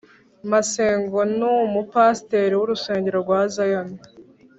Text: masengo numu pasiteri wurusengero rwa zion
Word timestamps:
masengo 0.51 1.19
numu 1.37 1.79
pasiteri 1.91 2.53
wurusengero 2.59 3.17
rwa 3.23 3.41
zion 3.55 3.87